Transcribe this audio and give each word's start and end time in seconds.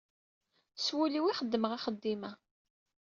S 0.77 0.87
wul-iw 0.95 1.25
i 1.27 1.33
xeddmeɣ 1.39 1.71
axeddim-a. 1.73 2.31